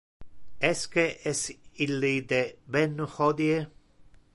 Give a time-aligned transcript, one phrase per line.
[0.69, 1.41] Esque es
[1.85, 2.41] il ite
[2.75, 3.61] ben hodie?